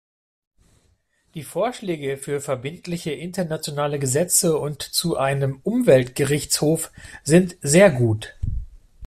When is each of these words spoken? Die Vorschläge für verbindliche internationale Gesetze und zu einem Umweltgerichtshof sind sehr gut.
Die 1.35 1.43
Vorschläge 1.43 2.17
für 2.17 2.41
verbindliche 2.41 3.11
internationale 3.11 3.99
Gesetze 3.99 4.57
und 4.57 4.81
zu 4.81 5.15
einem 5.15 5.59
Umweltgerichtshof 5.61 6.91
sind 7.23 7.55
sehr 7.61 7.91
gut. 7.91 8.33